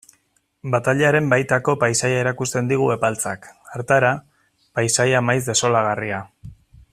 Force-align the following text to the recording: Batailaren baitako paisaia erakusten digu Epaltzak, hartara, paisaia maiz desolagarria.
Batailaren 0.75 1.27
baitako 1.33 1.75
paisaia 1.83 2.21
erakusten 2.23 2.71
digu 2.71 2.87
Epaltzak, 2.95 3.45
hartara, 3.75 4.11
paisaia 4.81 5.23
maiz 5.29 5.41
desolagarria. 5.51 6.25